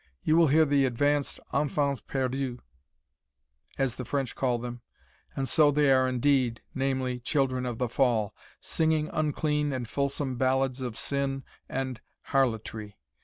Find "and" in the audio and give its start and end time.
5.35-5.47, 9.71-9.87, 11.69-12.01